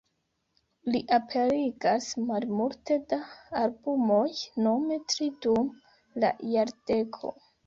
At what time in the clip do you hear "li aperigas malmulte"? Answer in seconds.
0.93-2.97